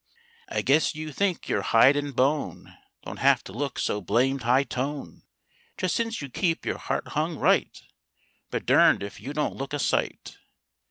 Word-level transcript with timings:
I 0.49 0.63
guess 0.63 0.95
you 0.95 1.13
think 1.13 1.47
your 1.47 1.61
hide 1.61 1.95
and 1.95 2.15
bone 2.15 2.75
Don't 3.03 3.19
have 3.19 3.43
to 3.43 3.53
look 3.53 3.77
so 3.77 4.01
blamed 4.01 4.41
high 4.41 4.63
tone 4.63 5.21
Just 5.77 5.95
since 5.95 6.23
you 6.23 6.27
keep 6.31 6.65
your 6.65 6.79
heart 6.79 7.09
hung 7.09 7.37
right,— 7.37 7.79
But 8.49 8.65
durned 8.65 9.03
if 9.03 9.19
you 9.21 9.31
don't 9.31 9.55
look 9.55 9.73
a 9.73 9.77
sight. 9.77 10.37